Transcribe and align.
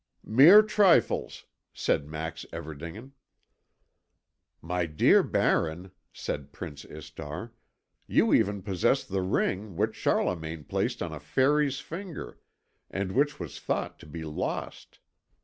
"Mere 0.25 0.63
trifles," 0.63 1.45
said 1.75 2.07
Max 2.07 2.43
Everdingen. 2.51 3.11
"My 4.59 4.87
dear 4.87 5.21
Baron," 5.21 5.91
said 6.11 6.51
Prince 6.51 6.85
Istar, 6.85 7.53
"you 8.07 8.33
even 8.33 8.63
possess 8.63 9.03
the 9.03 9.21
ring 9.21 9.75
which 9.75 9.93
Charlemagne 9.93 10.63
placed 10.63 11.03
on 11.03 11.13
a 11.13 11.19
fairy's 11.19 11.79
finger 11.81 12.39
and 12.89 13.11
which 13.11 13.39
was 13.39 13.59
thought 13.59 13.99
to 13.99 14.07
be 14.07 14.23
lost. 14.23 14.97